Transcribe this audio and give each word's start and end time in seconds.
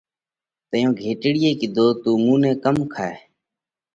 تئيون 0.69 0.91
گھيٽڙيئہ 0.99 1.51
ڪِيڌو: 1.59 1.87
تُون 2.01 2.17
مُون 2.23 2.37
نئہ 2.43 2.53
ڪم 2.63 2.77
کائِيه؟ 2.93 3.19